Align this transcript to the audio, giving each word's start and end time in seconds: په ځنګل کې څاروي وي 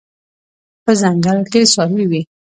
په 0.83 0.91
ځنګل 1.01 1.39
کې 1.51 1.61
څاروي 1.71 2.05
وي 2.11 2.21